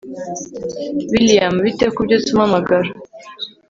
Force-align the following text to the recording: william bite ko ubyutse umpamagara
william 1.11 1.55
bite 1.65 1.85
ko 1.93 1.97
ubyutse 2.01 2.29
umpamagara 2.31 2.89